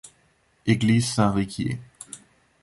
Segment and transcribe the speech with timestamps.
[0.65, 1.77] Église Saint-Riquier.